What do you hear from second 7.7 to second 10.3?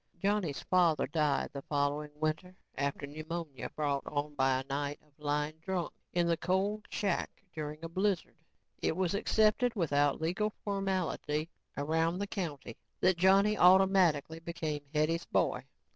a blizzard. It was accepted without